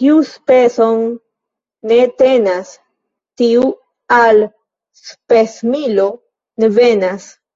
[0.00, 1.00] Kiu speson
[1.92, 2.70] ne tenas,
[3.42, 3.64] tiu
[4.18, 4.38] al
[5.00, 6.06] spesmilo
[6.66, 7.28] ne venas.